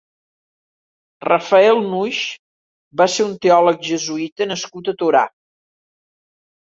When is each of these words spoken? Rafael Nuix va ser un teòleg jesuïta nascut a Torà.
Rafael 1.27 1.81
Nuix 1.91 2.23
va 3.03 3.09
ser 3.17 3.27
un 3.29 3.37
teòleg 3.47 3.87
jesuïta 3.91 4.49
nascut 4.53 4.91
a 4.95 4.99
Torà. 5.03 5.23